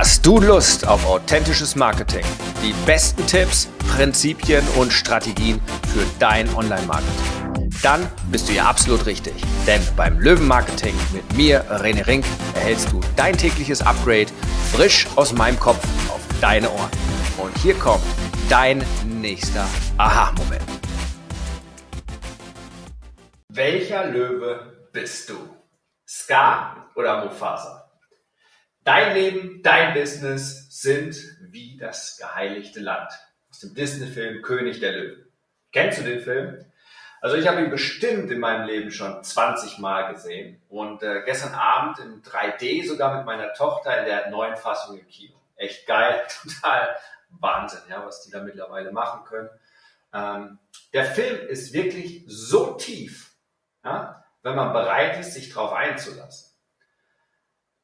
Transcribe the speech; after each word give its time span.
Hast 0.00 0.24
du 0.24 0.38
Lust 0.40 0.86
auf 0.86 1.04
authentisches 1.06 1.74
Marketing? 1.74 2.24
Die 2.62 2.72
besten 2.86 3.26
Tipps, 3.26 3.68
Prinzipien 3.96 4.64
und 4.76 4.92
Strategien 4.92 5.60
für 5.92 6.06
dein 6.20 6.48
Online-Marketing? 6.54 7.68
Dann 7.82 8.08
bist 8.30 8.48
du 8.48 8.52
hier 8.52 8.64
absolut 8.64 9.06
richtig. 9.06 9.34
Denn 9.66 9.80
beim 9.96 10.20
Löwen-Marketing 10.20 10.94
mit 11.12 11.36
mir, 11.36 11.64
René 11.64 12.06
Rink, 12.06 12.24
erhältst 12.54 12.92
du 12.92 13.00
dein 13.16 13.36
tägliches 13.36 13.82
Upgrade 13.84 14.28
frisch 14.72 15.08
aus 15.16 15.32
meinem 15.32 15.58
Kopf 15.58 15.82
auf 16.10 16.20
deine 16.40 16.70
Ohren. 16.70 16.90
Und 17.36 17.58
hier 17.58 17.74
kommt 17.74 18.04
dein 18.48 18.84
nächster 19.04 19.66
Aha-Moment. 19.96 20.62
Welcher 23.48 24.06
Löwe 24.06 24.90
bist 24.92 25.28
du? 25.28 25.34
Ska 26.06 26.86
oder 26.94 27.24
Mufasa? 27.24 27.87
Dein 28.88 29.12
Leben, 29.12 29.62
dein 29.62 29.92
Business 29.92 30.66
sind 30.70 31.14
wie 31.42 31.76
das 31.76 32.16
geheiligte 32.16 32.80
Land. 32.80 33.12
Aus 33.50 33.58
dem 33.58 33.74
Disney-Film 33.74 34.40
König 34.40 34.80
der 34.80 34.92
Löwen. 34.92 35.30
Kennst 35.72 35.98
du 35.98 36.04
den 36.04 36.20
Film? 36.20 36.64
Also 37.20 37.36
ich 37.36 37.46
habe 37.46 37.60
ihn 37.60 37.68
bestimmt 37.68 38.30
in 38.30 38.40
meinem 38.40 38.66
Leben 38.66 38.90
schon 38.90 39.22
20 39.22 39.76
Mal 39.76 40.14
gesehen 40.14 40.62
und 40.70 41.02
äh, 41.02 41.20
gestern 41.26 41.52
Abend 41.52 41.98
in 41.98 42.22
3D 42.22 42.88
sogar 42.88 43.14
mit 43.18 43.26
meiner 43.26 43.52
Tochter 43.52 43.98
in 43.98 44.06
der 44.06 44.30
neuen 44.30 44.56
Fassung 44.56 44.98
im 44.98 45.06
Kino. 45.06 45.36
Echt 45.56 45.86
geil, 45.86 46.22
total 46.42 46.96
Wahnsinn, 47.28 47.82
ja, 47.90 48.02
was 48.06 48.22
die 48.22 48.30
da 48.30 48.40
mittlerweile 48.40 48.90
machen 48.90 49.22
können. 49.24 49.50
Ähm, 50.14 50.58
der 50.94 51.04
Film 51.04 51.46
ist 51.46 51.74
wirklich 51.74 52.24
so 52.26 52.72
tief, 52.72 53.34
ja, 53.84 54.24
wenn 54.42 54.56
man 54.56 54.72
bereit 54.72 55.20
ist, 55.20 55.34
sich 55.34 55.52
darauf 55.52 55.74
einzulassen. 55.74 56.47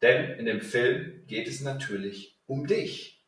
Denn 0.05 0.39
in 0.39 0.45
dem 0.45 0.61
Film 0.61 1.25
geht 1.27 1.49
es 1.49 1.63
natürlich 1.63 2.39
um 2.45 2.67
dich. 2.67 3.27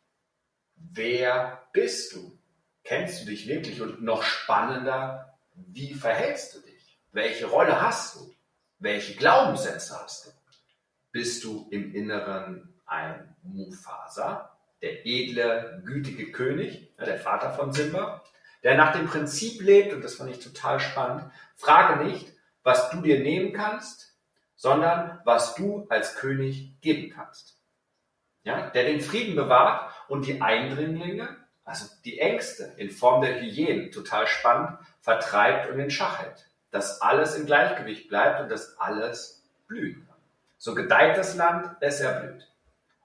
Wer 0.75 1.67
bist 1.73 2.14
du? 2.14 2.39
Kennst 2.84 3.23
du 3.23 3.31
dich 3.31 3.48
wirklich? 3.48 3.81
Und 3.81 4.03
noch 4.03 4.23
spannender, 4.23 5.39
wie 5.55 5.95
verhältst 5.95 6.55
du 6.55 6.61
dich? 6.61 7.00
Welche 7.12 7.47
Rolle 7.47 7.81
hast 7.81 8.17
du? 8.17 8.31
Welche 8.78 9.15
Glaubenssätze 9.15 9.98
hast 9.98 10.27
du? 10.27 10.31
Bist 11.12 11.45
du 11.45 11.67
im 11.70 11.95
Inneren 11.95 12.75
ein 12.84 13.34
Mufasa, 13.43 14.55
der 14.83 15.06
edle, 15.06 15.83
gütige 15.87 16.31
König, 16.31 16.95
der 16.98 17.19
Vater 17.19 17.55
von 17.55 17.72
Simba, 17.72 18.22
der 18.62 18.77
nach 18.77 18.93
dem 18.93 19.06
Prinzip 19.06 19.62
lebt, 19.62 19.95
und 19.95 20.05
das 20.05 20.17
fand 20.17 20.31
ich 20.31 20.41
total 20.41 20.78
spannend, 20.78 21.25
frage 21.55 22.05
nicht, 22.05 22.34
was 22.62 22.91
du 22.91 23.00
dir 23.00 23.20
nehmen 23.20 23.55
kannst, 23.55 24.16
sondern 24.57 25.21
was 25.25 25.55
du 25.55 25.87
als 25.91 26.17
König 26.17 26.81
geben 26.81 27.12
kannst. 27.15 27.61
Ja, 28.43 28.71
der 28.71 28.85
den 28.85 29.01
Frieden 29.01 29.37
bewahrt 29.37 29.93
und 30.09 30.27
die 30.27 30.41
Eindringlinge, 30.41 31.37
also 31.65 31.87
die 32.05 32.19
Ängste 32.19 32.73
in 32.77 32.91
Form 32.91 33.21
der 33.21 33.41
Hyänen, 33.41 33.93
total 33.93 34.27
spannend, 34.27 34.79
vertreibt 35.01 35.71
und 35.71 35.79
in 35.79 35.91
Schach 35.91 36.21
hält. 36.21 36.49
Dass 36.71 37.01
alles 37.01 37.34
im 37.37 37.47
Gleichgewicht 37.47 38.09
bleibt 38.09 38.41
und 38.41 38.49
dass 38.49 38.79
alles 38.79 39.45
blühen 39.67 40.07
kann. 40.07 40.17
So 40.59 40.75
gedeiht 40.75 41.19
das 41.19 41.34
Land, 41.34 41.77
es 41.81 42.01
erblüht. 42.01 42.47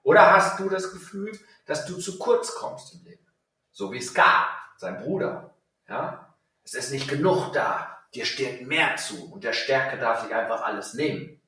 Oder 0.03 0.31
hast 0.31 0.59
du 0.59 0.69
das 0.69 0.93
Gefühl, 0.93 1.31
dass 1.65 1.85
du 1.85 1.97
zu 1.97 2.17
kurz 2.17 2.55
kommst 2.55 2.93
im 2.93 3.03
Leben? 3.03 3.25
So 3.71 3.91
wie 3.91 4.01
Ska, 4.01 4.47
sein 4.77 4.97
Bruder. 4.97 5.53
Ja? 5.87 6.35
Es 6.63 6.75
ist 6.75 6.91
nicht 6.91 7.07
genug 7.07 7.51
da. 7.53 7.99
Dir 8.13 8.25
steht 8.25 8.67
mehr 8.67 8.97
zu 8.97 9.31
und 9.31 9.43
der 9.43 9.53
Stärke 9.53 9.97
darf 9.97 10.21
sich 10.23 10.33
einfach 10.35 10.61
alles 10.61 10.93
nehmen 10.93 11.40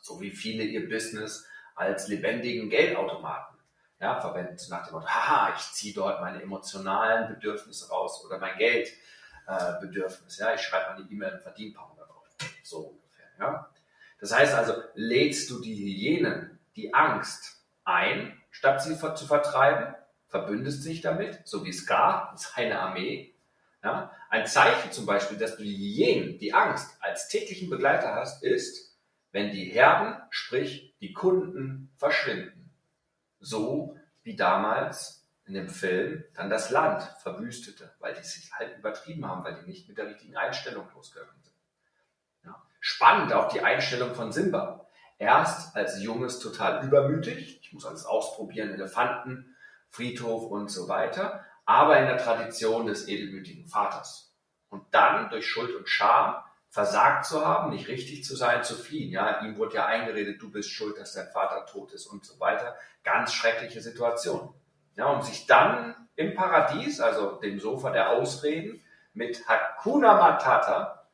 so 0.00 0.20
wie 0.20 0.30
viele 0.30 0.64
ihr 0.64 0.88
Business 0.88 1.46
als 1.74 2.08
lebendigen 2.08 2.68
Geldautomaten 2.68 3.58
ja, 4.00 4.18
verwenden, 4.20 4.56
nach 4.70 4.86
dem 4.86 4.94
Motto, 4.94 5.06
haha, 5.06 5.54
ich 5.54 5.72
ziehe 5.72 5.94
dort 5.94 6.20
meine 6.20 6.42
emotionalen 6.42 7.28
Bedürfnisse 7.28 7.90
raus 7.90 8.24
oder 8.24 8.38
mein 8.38 8.56
Geldbedürfnis. 8.56 10.38
Äh, 10.38 10.42
ja, 10.42 10.54
ich 10.54 10.62
schreibe 10.62 10.88
eine 10.88 11.06
E-Mail 11.10 11.34
und 11.34 11.42
verdiene 11.42 11.70
ein 11.70 11.74
paar 11.74 11.90
hundert. 11.90 12.08
So 12.62 12.78
ungefähr. 12.78 13.26
Ja. 13.38 13.70
Das 14.20 14.34
heißt 14.34 14.54
also, 14.54 14.74
lädst 14.94 15.50
du 15.50 15.60
die 15.60 15.74
Hyänen, 15.74 16.58
die 16.76 16.94
Angst 16.94 17.62
ein, 17.84 18.40
statt 18.50 18.82
sie 18.82 18.96
zu 18.96 19.26
vertreiben, 19.26 19.94
verbündest 20.28 20.86
dich 20.86 21.02
damit, 21.02 21.46
so 21.46 21.64
wie 21.64 21.72
Ska, 21.72 22.34
seine 22.36 22.78
Armee. 22.78 23.34
Ja. 23.82 24.12
Ein 24.30 24.46
Zeichen 24.46 24.92
zum 24.92 25.04
Beispiel, 25.04 25.36
dass 25.36 25.56
du 25.56 25.62
die 25.62 25.76
Hyänen, 25.76 26.38
die 26.38 26.54
Angst 26.54 26.96
als 27.00 27.28
täglichen 27.28 27.68
Begleiter 27.68 28.14
hast, 28.14 28.42
ist, 28.42 28.89
wenn 29.32 29.52
die 29.52 29.64
Herden, 29.64 30.16
sprich 30.30 30.94
die 31.00 31.12
Kunden, 31.12 31.92
verschwinden. 31.96 32.70
So 33.38 33.96
wie 34.22 34.36
damals 34.36 35.26
in 35.46 35.54
dem 35.54 35.68
Film 35.68 36.24
dann 36.34 36.50
das 36.50 36.70
Land 36.70 37.02
verwüstete, 37.22 37.92
weil 37.98 38.14
die 38.14 38.22
sich 38.22 38.52
halt 38.52 38.76
übertrieben 38.78 39.26
haben, 39.26 39.44
weil 39.44 39.60
die 39.60 39.68
nicht 39.68 39.88
mit 39.88 39.98
der 39.98 40.06
richtigen 40.06 40.36
Einstellung 40.36 40.86
losgegangen 40.94 41.42
sind. 41.42 41.56
Ja. 42.44 42.62
Spannend 42.80 43.32
auch 43.32 43.48
die 43.52 43.62
Einstellung 43.62 44.14
von 44.14 44.32
Simba. 44.32 44.86
Erst 45.18 45.76
als 45.76 46.02
Junges 46.02 46.38
total 46.38 46.86
übermütig, 46.86 47.60
ich 47.62 47.72
muss 47.72 47.84
alles 47.84 48.06
ausprobieren, 48.06 48.70
Elefanten, 48.70 49.56
Friedhof 49.88 50.50
und 50.50 50.70
so 50.70 50.88
weiter, 50.88 51.44
aber 51.66 51.98
in 51.98 52.06
der 52.06 52.18
Tradition 52.18 52.86
des 52.86 53.08
edelmütigen 53.08 53.66
Vaters. 53.66 54.32
Und 54.70 54.94
dann 54.94 55.28
durch 55.30 55.46
Schuld 55.46 55.74
und 55.74 55.88
Scham 55.88 56.42
versagt 56.70 57.26
zu 57.26 57.44
haben, 57.44 57.70
nicht 57.70 57.88
richtig 57.88 58.24
zu 58.24 58.36
sein, 58.36 58.62
zu 58.62 58.76
fliehen. 58.76 59.10
Ja, 59.10 59.40
ihm 59.40 59.58
wurde 59.58 59.76
ja 59.76 59.86
eingeredet, 59.86 60.40
du 60.40 60.50
bist 60.50 60.70
schuld, 60.70 60.98
dass 60.98 61.14
dein 61.14 61.26
Vater 61.28 61.66
tot 61.66 61.92
ist 61.92 62.06
und 62.06 62.24
so 62.24 62.38
weiter. 62.38 62.76
Ganz 63.02 63.34
schreckliche 63.34 63.80
Situation. 63.80 64.54
Ja, 64.96 65.06
um 65.06 65.20
sich 65.20 65.46
dann 65.46 65.94
im 66.14 66.34
Paradies, 66.34 67.00
also 67.00 67.32
dem 67.36 67.58
Sofa 67.58 67.90
der 67.90 68.10
Ausreden, 68.10 68.82
mit 69.12 69.48
Hakuna 69.48 70.14
Matata 70.14 71.08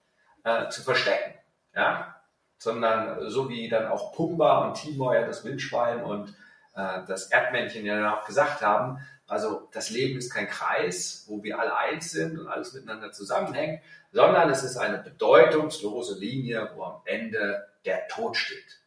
äh, 0.45 0.69
zu 0.69 0.83
verstecken. 0.83 1.35
Ja, 1.75 2.17
sondern 2.59 3.29
so 3.31 3.49
wie 3.49 3.69
dann 3.69 3.89
auch 3.89 4.13
Pumba 4.13 4.67
und 4.67 4.75
Timor, 4.75 5.15
ja, 5.15 5.27
das 5.27 5.45
Wildschwein 5.45 6.03
und 6.03 6.31
äh, 6.75 7.01
das 7.07 7.31
Erdmännchen 7.31 7.85
ja 7.85 7.97
dann 8.01 8.13
auch 8.13 8.27
gesagt 8.27 8.61
haben, 8.63 8.99
also 9.27 9.69
das 9.73 9.91
Leben 9.91 10.19
ist 10.19 10.33
kein 10.33 10.47
Kreis, 10.47 11.25
wo 11.27 11.43
wir 11.43 11.59
alle 11.59 11.77
eins 11.77 12.13
sind 12.13 12.39
und 12.39 12.47
alles 12.47 12.73
miteinander 12.73 13.13
zusammenhängt, 13.13 13.83
sondern 14.13 14.49
es 14.51 14.63
ist 14.63 14.77
eine 14.77 14.99
bedeutungslose 14.99 16.19
Linie, 16.19 16.71
wo 16.75 16.85
am 16.85 17.03
Ende 17.05 17.67
der 17.85 18.07
Tod 18.09 18.37
steht. 18.37 18.81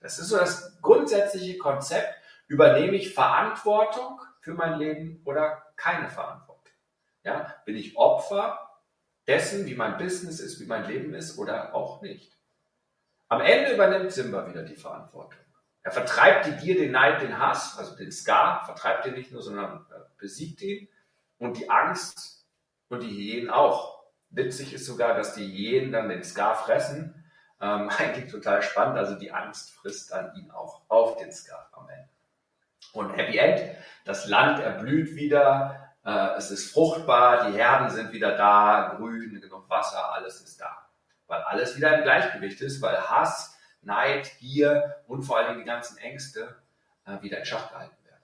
Das 0.00 0.18
ist 0.18 0.28
so 0.28 0.36
das 0.36 0.80
grundsätzliche 0.80 1.58
Konzept. 1.58 2.14
Übernehme 2.46 2.96
ich 2.96 3.14
Verantwortung 3.14 4.20
für 4.40 4.54
mein 4.54 4.78
Leben 4.78 5.22
oder 5.24 5.62
keine 5.76 6.08
Verantwortung? 6.08 6.72
Ja, 7.24 7.54
bin 7.64 7.76
ich 7.76 7.96
Opfer 7.96 8.58
dessen, 9.26 9.66
wie 9.66 9.74
mein 9.74 9.98
Business 9.98 10.40
ist, 10.40 10.60
wie 10.60 10.66
mein 10.66 10.86
Leben 10.86 11.14
ist 11.14 11.38
oder 11.38 11.74
auch 11.74 12.00
nicht? 12.00 12.32
Am 13.28 13.42
Ende 13.42 13.74
übernimmt 13.74 14.10
Simba 14.10 14.48
wieder 14.48 14.62
die 14.62 14.76
Verantwortung. 14.76 15.40
Er 15.88 15.92
vertreibt 15.92 16.44
die 16.44 16.56
Gier, 16.56 16.76
den 16.76 16.92
Neid, 16.92 17.22
den 17.22 17.38
Hass, 17.38 17.78
also 17.78 17.96
den 17.96 18.12
Ska, 18.12 18.62
vertreibt 18.66 19.06
ihn 19.06 19.14
nicht 19.14 19.32
nur, 19.32 19.40
sondern 19.40 19.86
äh, 19.90 20.00
besiegt 20.18 20.60
ihn. 20.60 20.86
Und 21.38 21.56
die 21.56 21.70
Angst 21.70 22.46
und 22.90 23.02
die 23.02 23.08
Hyänen 23.08 23.48
auch. 23.48 24.02
Witzig 24.28 24.74
ist 24.74 24.84
sogar, 24.84 25.14
dass 25.16 25.32
die 25.32 25.50
Hyänen 25.50 25.90
dann 25.90 26.10
den 26.10 26.22
Ska 26.22 26.52
fressen. 26.56 27.24
Ähm, 27.58 27.88
eigentlich 27.98 28.30
total 28.30 28.60
spannend. 28.60 28.98
Also 28.98 29.14
die 29.14 29.32
Angst 29.32 29.72
frisst 29.76 30.12
dann 30.12 30.36
ihn 30.36 30.50
auch 30.50 30.82
auf 30.88 31.16
den 31.16 31.32
Ska 31.32 31.70
am 31.72 31.88
Ende. 31.88 32.10
Und 32.92 33.16
Happy 33.16 33.38
End, 33.38 33.74
das 34.04 34.28
Land 34.28 34.60
erblüht 34.60 35.16
wieder, 35.16 35.94
äh, 36.04 36.36
es 36.36 36.50
ist 36.50 36.70
fruchtbar, 36.70 37.50
die 37.50 37.56
Herden 37.56 37.88
sind 37.88 38.12
wieder 38.12 38.36
da, 38.36 38.94
grün, 38.98 39.40
genug 39.40 39.70
Wasser, 39.70 40.12
alles 40.12 40.42
ist 40.42 40.60
da. 40.60 40.86
Weil 41.28 41.40
alles 41.44 41.78
wieder 41.78 41.96
im 41.96 42.02
Gleichgewicht 42.02 42.60
ist, 42.60 42.82
weil 42.82 43.00
Hass, 43.08 43.57
Neid, 43.82 44.30
Gier 44.38 45.02
und 45.06 45.22
vor 45.22 45.38
allem 45.38 45.58
die 45.58 45.64
ganzen 45.64 45.98
Ängste 45.98 46.56
äh, 47.06 47.20
wieder 47.22 47.38
in 47.38 47.44
Schach 47.44 47.70
gehalten 47.70 47.96
werden. 48.04 48.22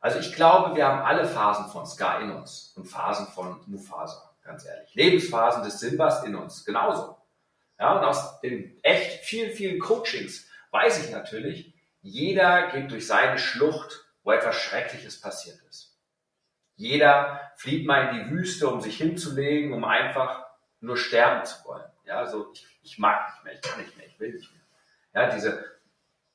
Also 0.00 0.18
ich 0.18 0.34
glaube, 0.34 0.76
wir 0.76 0.86
haben 0.86 1.02
alle 1.02 1.26
Phasen 1.26 1.70
von 1.70 1.86
Ska 1.86 2.20
in 2.20 2.30
uns 2.30 2.72
und 2.76 2.86
Phasen 2.86 3.26
von 3.28 3.60
Mufasa, 3.66 4.34
ganz 4.42 4.64
ehrlich. 4.64 4.94
Lebensphasen 4.94 5.62
des 5.62 5.80
Simbas 5.80 6.24
in 6.24 6.34
uns, 6.34 6.64
genauso. 6.64 7.16
Ja, 7.78 7.98
und 7.98 8.04
aus 8.04 8.40
den 8.40 8.78
echt 8.82 9.24
vielen, 9.24 9.52
vielen 9.52 9.78
Coachings 9.78 10.48
weiß 10.70 11.04
ich 11.04 11.12
natürlich, 11.12 11.74
jeder 12.00 12.70
geht 12.70 12.90
durch 12.90 13.06
seine 13.06 13.38
Schlucht, 13.38 14.04
wo 14.22 14.32
etwas 14.32 14.56
Schreckliches 14.56 15.20
passiert 15.20 15.58
ist. 15.68 15.96
Jeder 16.76 17.50
flieht 17.56 17.86
mal 17.86 18.08
in 18.08 18.24
die 18.24 18.30
Wüste, 18.30 18.68
um 18.68 18.80
sich 18.80 18.96
hinzulegen, 18.98 19.72
um 19.72 19.84
einfach 19.84 20.46
nur 20.80 20.96
sterben 20.96 21.44
zu 21.44 21.64
wollen. 21.64 21.90
Ja, 22.04 22.26
so 22.26 22.52
ich, 22.52 22.66
ich 22.82 22.98
mag 22.98 23.32
nicht 23.32 23.44
mehr, 23.44 23.54
ich 23.54 23.62
kann 23.62 23.80
nicht 23.80 23.96
mehr, 23.96 24.06
ich 24.06 24.20
will 24.20 24.32
nicht 24.32 24.52
mehr. 24.52 24.57
Ja, 25.18 25.30
diese, 25.30 25.64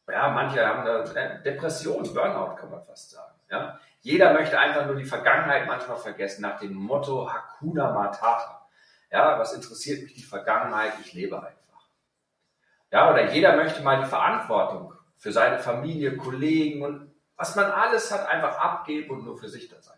ja, 0.09 0.29
manche 0.29 0.65
haben 0.65 0.85
da 0.85 1.03
Depression, 1.37 2.03
Burnout 2.13 2.55
kann 2.55 2.69
man 2.69 2.83
fast 2.83 3.11
sagen. 3.11 3.33
Ja, 3.49 3.79
jeder 4.01 4.33
möchte 4.33 4.59
einfach 4.59 4.85
nur 4.85 4.95
die 4.95 5.05
Vergangenheit 5.05 5.67
manchmal 5.67 5.97
vergessen, 5.97 6.41
nach 6.41 6.59
dem 6.59 6.73
Motto 6.73 7.31
Hakuna 7.31 7.93
Matata. 7.93 8.67
Ja, 9.09 9.39
was 9.39 9.53
interessiert 9.53 10.03
mich 10.03 10.15
die 10.15 10.23
Vergangenheit? 10.23 10.93
Ich 11.01 11.13
lebe 11.13 11.37
einfach. 11.37 11.87
Ja, 12.91 13.09
oder 13.09 13.31
jeder 13.31 13.55
möchte 13.55 13.81
mal 13.81 14.01
die 14.01 14.09
Verantwortung 14.09 14.93
für 15.17 15.31
seine 15.31 15.59
Familie, 15.59 16.17
Kollegen 16.17 16.83
und 16.83 17.11
Was 17.35 17.55
man 17.55 17.71
alles 17.71 18.11
hat, 18.11 18.27
einfach 18.27 18.57
abgeben 18.57 19.09
und 19.09 19.25
nur 19.25 19.37
für 19.37 19.49
sich 19.49 19.67
da 19.67 19.81
sein. 19.81 19.97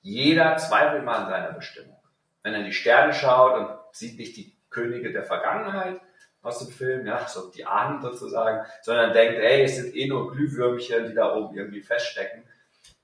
Jeder 0.00 0.56
zweifelt 0.56 1.04
mal 1.04 1.24
an 1.24 1.28
seiner 1.28 1.52
Bestimmung. 1.52 2.00
Wenn 2.42 2.54
er 2.54 2.60
in 2.60 2.66
die 2.66 2.72
Sterne 2.72 3.12
schaut 3.12 3.58
und 3.58 3.78
sieht 3.92 4.18
nicht 4.18 4.36
die 4.36 4.56
Könige 4.70 5.12
der 5.12 5.24
Vergangenheit 5.24 6.00
aus 6.44 6.58
dem 6.58 6.68
Film, 6.68 7.06
ja, 7.06 7.26
so 7.26 7.50
die 7.50 7.64
Ahnen 7.64 8.02
sozusagen, 8.02 8.66
sondern 8.82 9.12
denkt, 9.12 9.38
ey, 9.38 9.64
es 9.64 9.76
sind 9.76 9.96
eh 9.96 10.06
nur 10.06 10.30
Glühwürmchen, 10.30 11.08
die 11.08 11.14
da 11.14 11.34
oben 11.34 11.56
irgendwie 11.56 11.80
feststecken, 11.80 12.44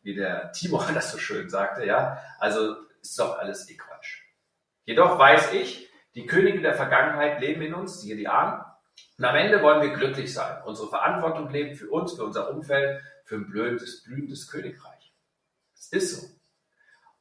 wie 0.02 0.14
der 0.14 0.52
Timo 0.52 0.82
das 0.94 1.10
so 1.10 1.18
schön 1.18 1.48
sagte, 1.48 1.84
ja. 1.84 2.22
Also 2.38 2.76
ist 3.00 3.18
doch 3.18 3.38
alles 3.38 3.68
eh 3.70 3.76
Quatsch. 3.76 4.22
Jedoch 4.84 5.18
weiß 5.18 5.54
ich, 5.54 5.88
die 6.14 6.26
Könige 6.26 6.60
der 6.60 6.74
Vergangenheit 6.74 7.40
leben 7.40 7.62
in 7.62 7.74
uns, 7.74 8.00
siehe 8.00 8.16
die 8.16 8.28
Ahnen. 8.28 8.62
Und 9.16 9.24
am 9.24 9.36
Ende 9.36 9.62
wollen 9.62 9.82
wir 9.82 9.96
glücklich 9.96 10.32
sein, 10.32 10.62
unsere 10.64 10.88
Verantwortung 10.88 11.48
leben 11.50 11.74
für 11.74 11.88
uns, 11.90 12.14
für 12.14 12.24
unser 12.24 12.50
Umfeld, 12.50 13.02
für 13.24 13.36
ein 13.36 13.46
blühendes, 13.46 14.02
blühendes 14.02 14.50
Königreich. 14.50 15.14
Das 15.74 15.88
ist 15.88 16.20
so. 16.20 16.26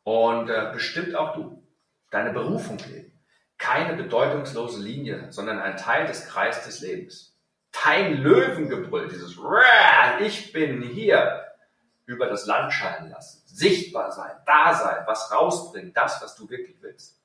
Und 0.04 0.50
äh, 0.50 0.72
bestimmt 0.74 1.16
auch 1.16 1.34
du. 1.34 1.64
Deine 2.10 2.34
Berufung 2.34 2.78
leben. 2.90 3.19
Keine 3.60 3.96
bedeutungslose 3.96 4.82
Linie, 4.82 5.28
sondern 5.30 5.60
ein 5.60 5.78
Teil 5.78 6.08
des 6.08 6.28
Kreises 6.28 6.66
des 6.66 6.82
Lebens. 6.82 7.38
Dein 7.84 8.16
Löwengebrüll, 8.16 9.10
dieses 9.10 9.38
Ich 10.22 10.52
bin 10.52 10.82
hier, 10.82 11.46
über 12.10 12.26
das 12.26 12.48
Land 12.48 12.74
scheinen 12.74 13.12
lassen. 13.12 13.44
Sichtbar 13.46 14.12
sein, 14.12 14.36
da 14.48 14.74
sein, 14.74 15.04
was 15.06 15.32
rausbringen, 15.32 15.94
das, 15.94 16.20
was 16.24 16.36
du 16.36 16.50
wirklich 16.50 16.82
willst. 16.82 17.22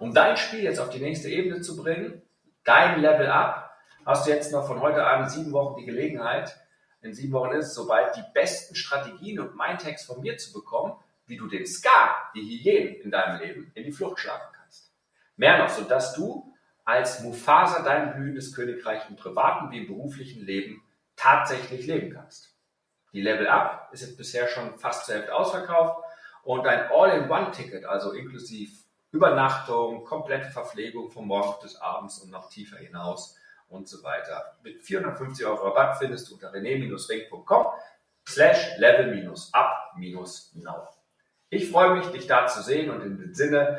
Um 0.00 0.12
dein 0.12 0.36
Spiel 0.36 0.64
jetzt 0.64 0.80
auf 0.80 0.90
die 0.90 0.98
nächste 0.98 1.28
Ebene 1.28 1.60
zu 1.60 1.76
bringen, 1.76 2.22
dein 2.64 3.00
Level 3.00 3.28
up, 3.28 3.70
hast 4.04 4.26
du 4.26 4.32
jetzt 4.32 4.50
noch 4.50 4.66
von 4.66 4.80
heute 4.80 5.06
an 5.06 5.28
sieben 5.28 5.52
Wochen 5.52 5.78
die 5.78 5.86
Gelegenheit, 5.86 6.58
in 7.02 7.14
sieben 7.14 7.32
Wochen 7.32 7.52
ist 7.52 7.68
es 7.68 7.74
soweit, 7.74 8.16
die 8.16 8.24
besten 8.34 8.74
Strategien 8.74 9.38
und 9.38 9.56
Mindtext 9.56 10.06
von 10.06 10.20
mir 10.20 10.38
zu 10.38 10.52
bekommen, 10.52 10.94
wie 11.26 11.36
du 11.36 11.46
den 11.46 11.66
Ska, 11.66 12.30
die 12.34 12.42
Hyänen 12.42 12.94
in 12.96 13.10
deinem 13.12 13.40
Leben, 13.40 13.70
in 13.74 13.84
die 13.84 13.92
Flucht 13.92 14.18
schlagen 14.18 14.52
kannst. 14.56 14.91
Mehr 15.36 15.58
noch, 15.58 15.68
sodass 15.68 16.14
du 16.14 16.52
als 16.84 17.22
Mufasa 17.22 17.82
dein 17.82 18.14
blühendes 18.14 18.54
Königreich 18.54 19.08
im 19.08 19.16
privaten 19.16 19.70
wie 19.70 19.78
im 19.78 19.86
beruflichen 19.86 20.44
Leben 20.44 20.82
tatsächlich 21.16 21.86
leben 21.86 22.12
kannst. 22.12 22.56
Die 23.12 23.20
Level 23.20 23.46
Up 23.46 23.90
ist 23.92 24.00
jetzt 24.00 24.16
bisher 24.16 24.48
schon 24.48 24.78
fast 24.78 25.06
zur 25.06 25.16
Hälfte 25.16 25.34
ausverkauft 25.34 26.02
und 26.42 26.66
ein 26.66 26.90
All-in-One-Ticket, 26.90 27.84
also 27.84 28.12
inklusive 28.12 28.72
Übernachtung, 29.12 30.04
komplette 30.04 30.50
Verpflegung 30.50 31.10
vom 31.10 31.26
Morgen 31.26 31.54
bis 31.62 31.76
abends 31.76 32.18
und 32.18 32.30
noch 32.30 32.48
tiefer 32.48 32.78
hinaus 32.78 33.36
und 33.68 33.86
so 33.86 34.02
weiter. 34.02 34.56
Mit 34.62 34.82
450 34.82 35.46
Euro 35.46 35.68
Rabatt 35.68 35.98
findest 35.98 36.30
du 36.30 36.34
unter 36.34 36.52
rené-ring.com 36.52 37.66
slash 38.26 38.78
level-up-now. 38.78 40.88
Ich 41.50 41.70
freue 41.70 41.96
mich, 41.96 42.06
dich 42.06 42.26
da 42.26 42.46
zu 42.46 42.62
sehen 42.62 42.90
und 42.90 43.02
in 43.02 43.18
dem 43.18 43.34
Sinne 43.34 43.78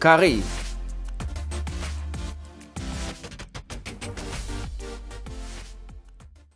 Carrey. 0.00 0.69